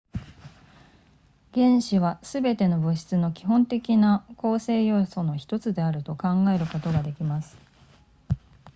[1.53, 7.55] 原子はすべての物質の基本的な構成要素の1つであると考えることができます